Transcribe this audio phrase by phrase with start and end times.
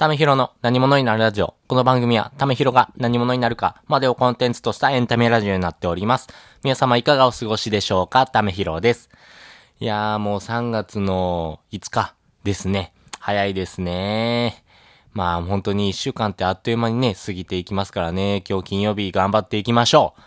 [0.00, 1.56] ためひろの何者になるラジオ。
[1.68, 6.28] この番組は、ためひろが何者になるかまでをコンテンツとしたエンタメラジオになっております。
[6.64, 8.26] 皆様いかがお過ごしでしょうか？
[8.26, 9.10] ためひろです。
[9.78, 12.94] いやーもう3月の5日ですね。
[13.18, 14.64] 早いですね。
[15.12, 18.42] まあ本当に1週間ってあっという間にね、過ぎていきますからね。
[18.48, 20.20] 今日金曜日頑張っていきましょう。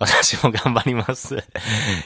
[0.00, 1.36] 私も頑張ります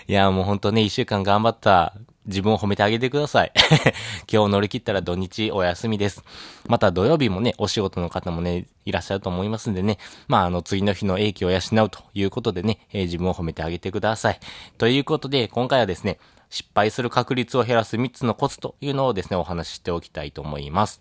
[0.06, 1.94] いや、もうほんとね、一週間頑張った
[2.26, 3.52] 自分を褒めてあげてください
[4.30, 6.24] 今日乗り切ったら土日お休みです。
[6.66, 9.98] また土曜日もね、お仕事の方もね、いらっしゃると思いますんでね。
[10.28, 14.40] まあ、あの、次の日の英気を養うということでね、えー、自分を褒めてあげてください。
[14.78, 16.18] ということで、今回はですね、
[16.50, 21.00] 失敗する確率を減らす3つのコツというのをですね、お話ししておきたいと思います。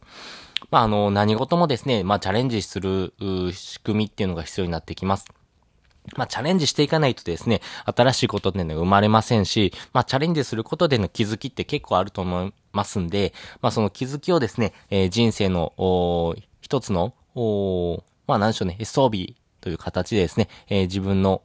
[0.72, 3.14] まあ、あの、何事もですね、まあ、チャレンジする
[3.54, 5.26] 仕組みっていうのが必要になってきます。
[6.16, 17.14] まあ、チャレンジしていかないとですね、新しいことっていうのが生まれませんし、まあ、チャレンジすることでの気づきって結構あると思いますんで、まあ、その気づきをですね、えー、人生の、一つの、
[18.28, 21.42] まあ、なんでしょうね、装備という形でですね、えー、自分の、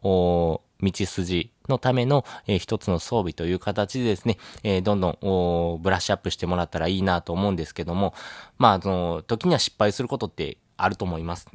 [0.83, 8.15] 道筋のための、えー、一つの装備という形でですね、えー、どんどん、ブラッシュアップしてもらったらいいなと思うんですけども、
[8.59, 11.49] まあ、その、時には失敗することってあると思います。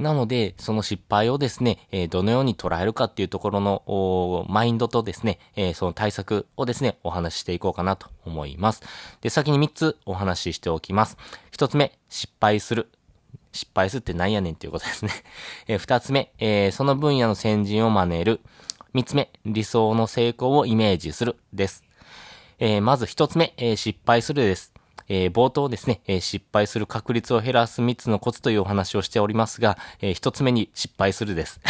[0.00, 8.82] なので、その失敗をですね、え、どのように捉えるかっていうところの、マインドとですね、え、その対策をですね、お話ししていこうかなと思います。
[9.20, 11.18] で、先に3つお話ししておきます。
[11.52, 12.90] 1つ目、失敗する。
[13.52, 15.12] 失敗するって何やねんっていうことですね。
[15.68, 18.40] え、2つ目、え、その分野の先人を真似る。
[18.94, 21.36] 3つ目、理想の成功をイメージする。
[21.52, 21.84] です。
[22.58, 24.72] え、まず1つ目、え、失敗するです。
[25.12, 31.60] えー、冒頭ですね、えー、失敗する確率を減らす3つのコツというお話をしておりますが、えー、1つ目に失敗するです。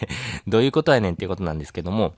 [0.46, 2.12] どういうことやねんっていうことなんですけども、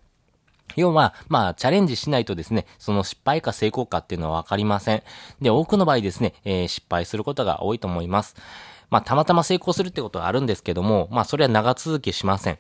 [0.75, 5.03] 要は、まあ、チャレンジしないとですね、その失敗か成功かっていうのはわかりません。
[5.41, 8.34] で、多くの場合ですね、えー、失敗することが多いと思います。
[8.91, 12.58] まあ、たまたま成功するってことはあるんですけども、まあ、それは長続きしません。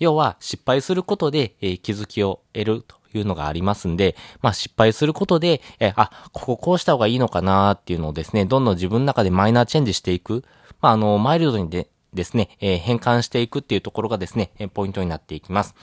[0.00, 10.44] 要は、失敗することで、えー、気づきを得るというのがありますんで、まあ失敗することで、えあ、こここうした方がいいのかなっていうのをですね、どんどん自分の中でマイナーチェンジしていく。
[10.80, 15.74] まああの、マイルドにでですね、えー、変換していくっていうところがですね、ポイントになっていきます。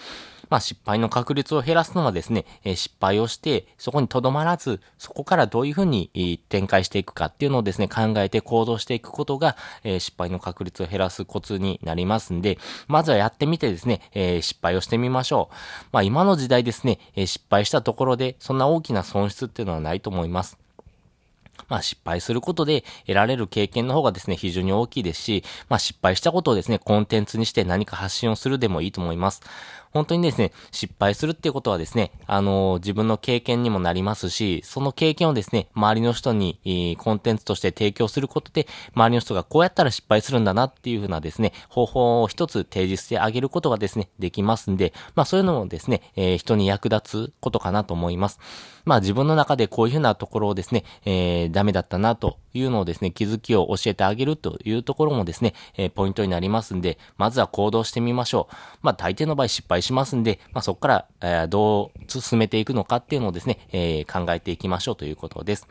[0.50, 15.56] まあ失敗の確率を減らすのはですね、え失敗をして、そこにとどまらず、そこからどういうふうに展開していくかっていうのをですね、考えて行動していくことが、え失敗の確率を減らすコツになりますんで、まずはやってみてですね、え失敗をしてみましょう。
[15.92, 20.58] まあ今の時代ですね、え失敗したところで、そんな大きな損失っていうのはないと思います。
[21.68, 29.42] まあ失敗することで得られる経験の方がですね、非常に大きいですし、まあ失敗したことをですね、コンテンツにして何か発信をするでもいいと思います。
[29.92, 48.40] 本当にですね、失敗するっていうことはですね、あのー、自分の経験にもなりますし、その経験をですね、周りの人に、えー、コンテンツとして提供することで、周りの人がこうやったら失敗するんだなっていうふうなですね、方法を一つ提示してあげることがですね、できますんで、まあそういうのもですね、えー、人に役立つことかなと思います。
[48.86, 58.56] まあ自分の中でこういうふうなところをですね、えー、ダメだったなというのをですね、気づきを教えてあげるというところもですね、えー、ポイントになりますんで、まずは行動してみましょう。
[58.82, 65.68] まあ大抵の場合失敗介しますんで、まあ、そこから、えー、どう進めていくのかっていうのをですね、えー、考えていきましょうということです。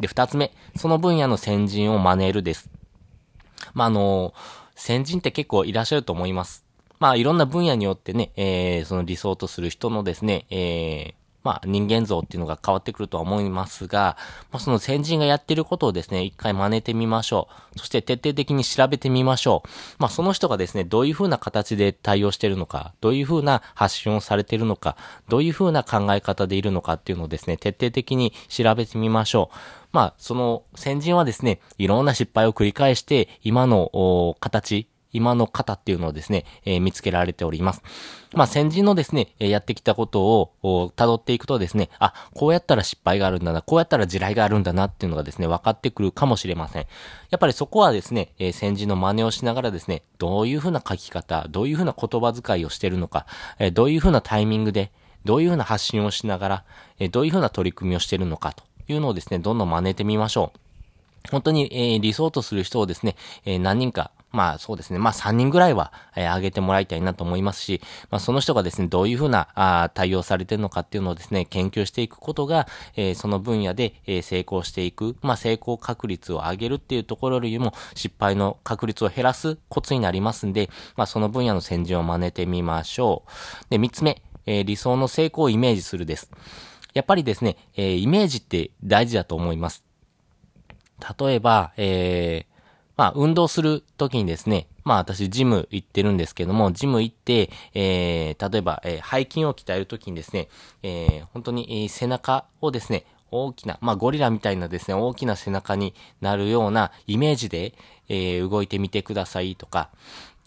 [0.00, 2.70] で、二つ目、その分野の先人を真似るです。
[3.74, 4.34] まあ、あの
[4.74, 6.64] 先人って結構いらっしゃると思います。
[6.98, 14.16] まあ、いろんな分野によってね、えー、その理想とする人のですね、えーまあ人間像っていうのが変わってくるとは思いますが、
[14.50, 17.78] まあその先人がやってることをですね、一回真似てみましょう。
[17.78, 19.68] そして徹底的に調べてみましょう。
[19.98, 24.96] まあその人がですね、どういう風な形で対応してるのか、どういう風な発信をされてるのか、
[25.28, 29.56] どういう風な考え方でいるのかっていうのをですね、徹底的に調べてみましょう。
[29.92, 37.82] まあその先人はですね、いろんな失敗を繰り返して、今の形、今の方っていうのをですね、えー、見つけられております。
[38.32, 46.86] まあ、先人のですね、やってきたことを辿っていくとですね、あ、こうやったら失敗があるんだな、こうやったら地雷があるんだなっていうのがですね、分かってくるかもしれません。
[47.30, 53.26] やっぱりそこはですね、えー、先人の真似をしながらですね、どういうふうな書き方、どういうふうな言葉遣いをしてるのか、
[53.58, 54.92] えー、どういうふうなタイミングで、
[55.24, 56.64] どういうふうな発信をしながら、
[56.98, 60.69] え、どういうふうな取り組みをしてるのかというのをですね、どんどん真似てみましょう。
[61.30, 64.98] 本当に、えー、理想とする人をですね、えー、何人か、まあそうですね。
[64.98, 67.80] まあ3人ぐらいは、えー、上げてもらいたいなと思いますし、
[68.10, 83.70] まあその人がですね、どういうふうなあ対応されてるのかっていうのをですね、研究していくことが、えー、その分野で、えー、成功していく、まあ成功確率を上げるっていうところよりも失敗の確率を減らすコツになりますんで、まあその分野の先人を真似てみましょう。
[83.70, 86.30] で、3つ目、えー、理想の成功をイメージするです。
[86.94, 89.89] やっぱりですね、えー、イメージって大事だと思います。
[91.18, 92.60] 例えば、えー、
[92.96, 100.48] まあ、運動するときにですね、まあ私ジム行ってるんですけども、ジム行って、えー、例えば、えー、背筋を鍛えるときにですね、
[100.82, 107.74] えー、本当に、えー、背中をですね、大きな、まあゴリラみたいなですね、大きな背中になるようなイメージで、
[108.08, 109.90] えー、動いてみてくださいとか、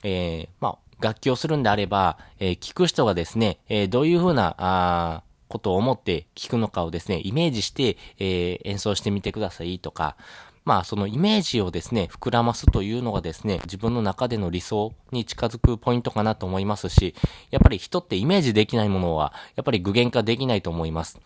[0.03, 5.23] えー、まあ楽器をするんであれば、えー、聞く人がですね、えー、どういうふうな、あ
[5.53, 10.17] ことを思って聞くのかをですね、イメージして、えー、演奏してみてくださいとか、
[10.65, 17.13] まあそのイメージをですね、膨らますというのがですね、自分の中での理想に近づくポイントかなと思いますし、
[17.51, 21.19] やっぱり人ってイメージできないものは、やっぱり具現化できないと思います。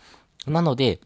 [0.46, 1.00] なので、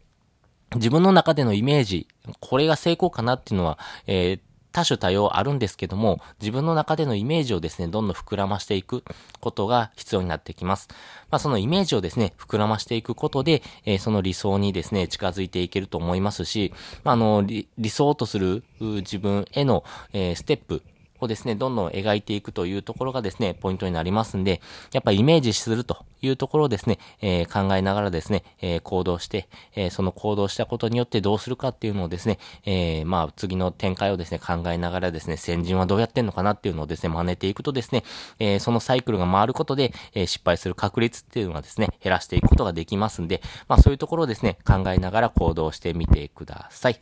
[0.76, 2.08] 自分の中でのイメージ、
[2.40, 3.78] これが成功かなっていうのは、
[4.08, 9.04] えー、多種多様あるんですけども、自分の中でのイメージをですね、どんどん膨らましていく
[9.40, 10.88] ことが必要になってきます。
[11.30, 16.74] まあ、そのイメージをですね、膨らましていくことで、えー、その理想にですね、近づいていけると思いますし、
[17.04, 19.84] まあ、あの、理想とする自分への、
[20.14, 20.82] えー、ステップ
[21.26, 24.62] をですね、どんどん描いていくというところがですね、ポイントになりますんで、
[24.94, 38.04] やっぱイメージするというところをですね、えー、考えながらですね、えー、行動して、えー、その行動したことによってどうするかっていうのをですね、えまあ、次の展開をですね、考えながらですね、先人はどうやってんのかなっていうのをですね、真似ていくとですね、
[38.40, 47.00] えそのサイクルが回ることで、え失敗する確率っていうのはですね、減らしていくことができますんで、まあ、そういうところをですね、考えながら行動してみてください。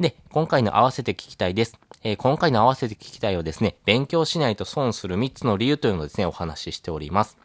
[0.00, 1.78] で、今回の合わせて聞きたいです。
[2.02, 7.38] えー、今回の合わせて聞きたいをですね、勉強しないと損する3つの理由というのをですね、お話ししております。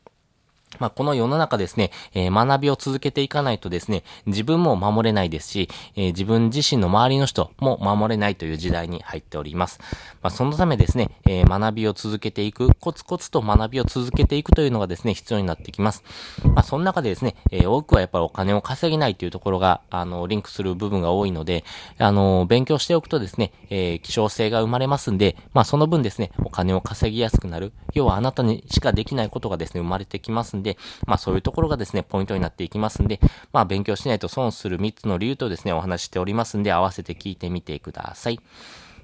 [0.79, 9.79] まあ、この世の中ですね、えー、学びを続けていかないとですね、自分も守れないですし、えー、自分自身の周りの人も守れないという時代に入っております。
[10.21, 16.03] まあ、そのためですね、えー、学びを続けていく、コツコツと学びを続けていくというのがですね、必要になってきます。
[16.43, 21.63] まあ、その中でですね、え多くはやっぱりお金を稼げないというところが、あの、リンクする部分が多いので、
[21.97, 27.71] あの、勉強しておくとですね、え希少性が生まれますんで、まあ、その分ですね、お金を稼ぎやすくなる。
[27.93, 33.19] 要はあなたにしかできないことがですね、生まれてきますんで、まあそういうところがですね、ポイントになっていきますんで、
[33.53, 38.39] まあ勉強しないと損する3つの理由とですね、お話しておりますんで、合わせて聞いてみてください。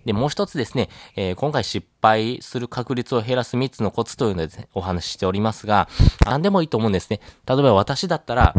[0.06, 5.88] で、もう一つですね、えー、今回失敗する確率を減らす3つのコツというので、ね、お話ししておりますが、
[6.26, 7.20] 何でもいいと思うんですね。
[7.48, 8.54] 例えば私だったら、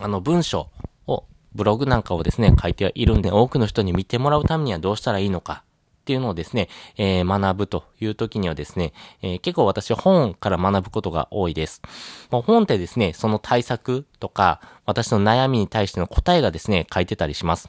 [0.00, 0.68] あの文章
[1.06, 1.24] を、
[1.54, 5.62] ブログなんかをですね、書いているんで、多くの人に見てもらうためにはどうしたらいいのか。
[6.08, 11.82] っていうのをですね、えー、学ぶという時にはですね、えー、結構私は本から学ぶことが多いです。
[12.30, 17.68] もう本ってですね、その対策とか、私の悩みに対しての答えがですね、書いてたりします。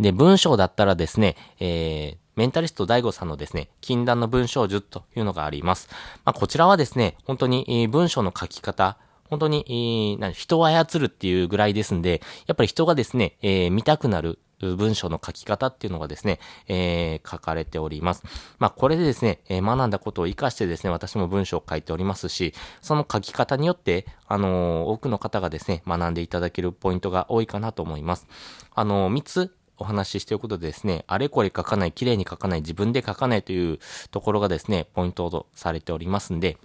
[0.00, 5.88] で、文章だったらですね、えー、メンタリスト DAIGO さんのですね、禁断の文章術というのがあります。
[6.24, 8.98] まあ、こちらはですね、本当に、文章の書き方、
[9.30, 18.24] 本当に、人を操るっていうぐらいですんで、やっぱり人がですね、えー、見たくなる、文章の書き方っていうのがですね、えー、書かれております。
[18.58, 28.26] まあ、これでですね、えー、学んだことを活かしてですね、私も文章を書いておりますし、その書き方によって、あのー、多くの方がですね、学んでいただけるポイントが多いかなと思います。
[28.74, 33.78] あのー、3つお話ししておくとですね、あれこれ書かない、綺麗に書かない、自分で書かないという
[34.10, 36.58] ところがですね、ポイントとされておりますんで、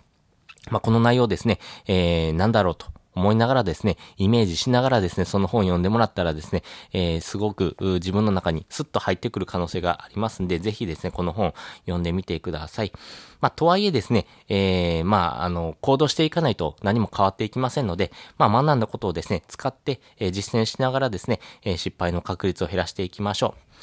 [0.71, 12.91] まあ、この内容ですね、えー、なんだろうと思いながらですね、イメージしながらですね、その本読んでもらったらですね、えー、すごく自分の中にスッと入ってくる可能性がありますんで、ぜひですね、この本読んでみてください。
[13.41, 23.73] まあ、とはいえですね、えー、まあ、あの、行動していかないと何も変わっていきませんので、まあ、学んだことをですね、使って、えー、実践しながらですね、えー、失敗の確率を減らしていきましょう。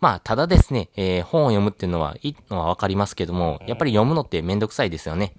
[0.00, 5.32] まあ、ただですね、えー、本を読むっていうのは、いいのはわかりますけども、やっぱり読むのってめんどくさいですよね。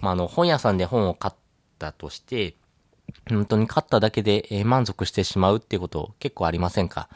[0.00, 1.34] まあ、あの、本屋さんで本を買っ
[1.88, 2.54] ったとして、
[3.28, 7.08] 本当に勝っただけで、満足してしまうっていうこと結構ありませんか？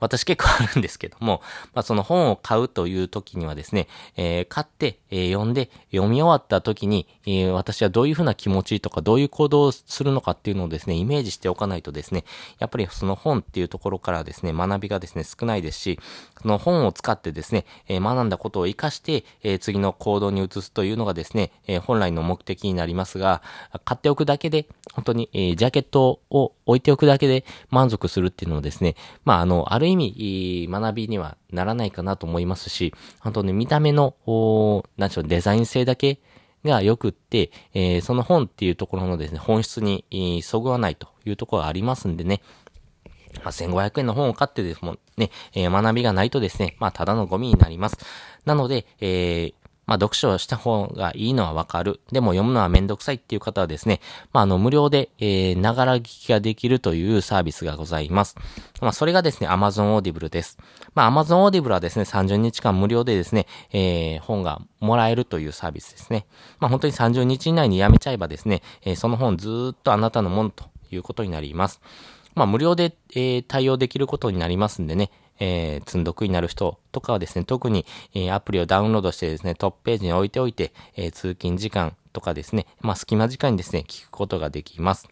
[0.00, 1.42] 私結構あるんですけども、
[1.74, 12.24] まあその本を買うという時にはですね、えー、買って、えー、読んで、読み終わった時に、えー、私はどういうふうな気持ちとか、どういう行動をするのかっていうのをですね、イメージしておかないとですね、
[12.58, 15.98] やっぱりその本っていうところからですね、学びがですね、少ないですし、
[16.40, 23.42] その本を使ってですね、え学んだことを活かして、え次の行動に移すというのがですね、え本来の目的になりますが、
[23.84, 34.14] 買っておくだけで、本当に、えジャケットを置いておくだけで満足するっていうのをですね、まあ、あの、ある意味、学びにはならないかなと思いますし、本当ね見た目の、
[34.96, 36.20] なんでしょう、デザイン性だけ
[36.64, 42.42] が良くって、えー、その本っていうところのですね、本質に、そぐわないというところがありますんでね、
[43.44, 47.98] まあ、1500円の本を買ってですもんね、えー、学びがないとですね、まあ、ただのゴミになります。
[48.44, 49.54] なので、えー、
[49.88, 52.00] まあ、読書をした方がいいのはわかる。
[52.12, 54.00] でも読むのはめんどくさいっていう方はですね、
[54.34, 58.36] まあ、あの、無料で、え、ながら聞きができるというサービスがございます。
[58.82, 60.58] まあ、それがですね、Amazon Audible です。
[60.94, 66.26] まあ、Amazon Audible はですね、30日間無料でですね、えー、本がもらえるというサービスですね。
[66.60, 71.80] まあ、本当に30日以内にやめちゃえばですね、えー、その本ずっとあなたのものということになります。
[72.34, 85.08] まあ、無料で、えー、対応できることになりますんでね、えー、積んどくになる人とかはですね、特に、えー、アプリをダウンロードしてですね、トップページに置いておいて、えー、通勤時間とかですね、まあ、隙間時間にですね、聞くことができます。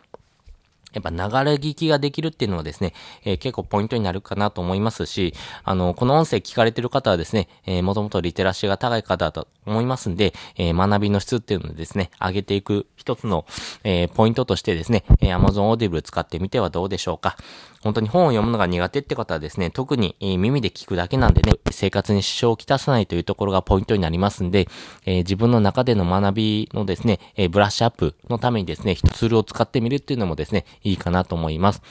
[0.92, 13.44] やっぱ流れ聞きができるっていうのはですね、えー、結構ポイントになるかなと思いますし、あの、この音声聞かれてる方はですね、えー、もともとリテラシーが高い方だと思いますんで、えー、学びの質っていうのをですね、上げていく一つの、
[13.84, 17.36] えー、ポイントとしてですね、えー、Amazon Audible 使ってみてはどうでしょうか。
[17.82, 24.66] 本当に本を読むのが苦手って方はですね、特に、え、耳で聞くだけなんでね、生活に支障をきたさないというところがポイントになりますんで、
[25.04, 31.82] えー、自分の中での学びのですね、えー、ブラッシュアップのためにですね、ツールを使ってみるっていうのもですね、いいかなと思います。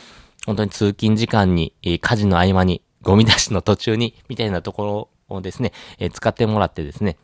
[0.45, 7.17] 本当に通勤時間に、えー、家事の合間に、ゴミ出しの途中に、みたいなところをですね、えー、使ってもらってですね、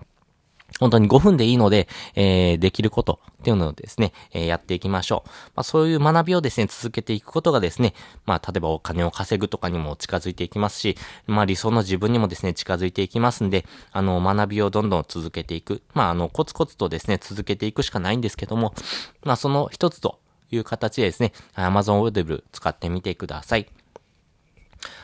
[0.79, 5.29] 本当に5分でいいので、えー、できることっていうのをですね、えー、やっていきましょう。
[5.55, 7.93] まあ、そういう学びをですね、続けていくことがですね、
[8.25, 10.97] まあ、例えばお金を稼ぐとかにも近づいていきますし、
[11.27, 15.81] まあ、理想の自分にもですね、近づいていきますんで、あの、学びをどんどん続けていく。
[15.93, 18.73] まあ、あの、コツコツとですね、続けていくしかないんですけども、
[19.23, 20.20] まあ、その一つと
[20.51, 23.67] いう形でですね、Amazon Audible 使ってみてください。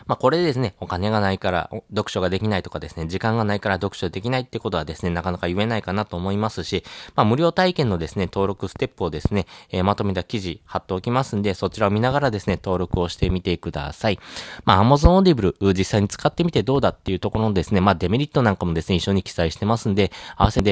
[0.08, 6.84] まあ、これでですね、お金がないから読書ができないとかですね、時間がないから読書できないってことはですね、なかなか言えないかなと思いますし、
[7.16, 14.20] まあ、無料体験のですね、登録ステップをですね、えー、まとめた記事貼っておきますんで、そちらを見ながらですね、登録をしてみてください。
[14.64, 20.66] まあ、Amazon Audible 実際に使ってみてどうだっていうところのですね、まあ、デメリットなんかもですね、一緒に記載してますんで、合わせて